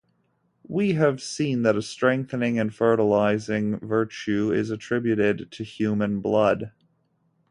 [0.67, 6.71] We have seen that a strengthening and fertilizing virtue is attributed to human blood.